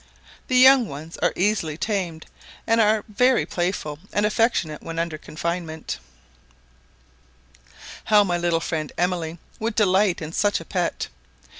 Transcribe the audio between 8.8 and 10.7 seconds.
Emily would delight in such a